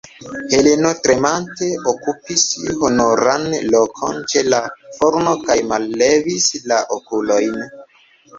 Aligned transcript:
Heleno 0.51 0.91
tremante 1.07 1.67
okupis 1.91 2.45
honoran 2.85 3.45
lokon 3.75 4.17
ĉe 4.33 4.43
la 4.55 4.63
forno 4.97 5.35
kaj 5.45 5.59
mallevis 5.75 6.51
la 6.75 6.81
okulojn. 6.99 7.63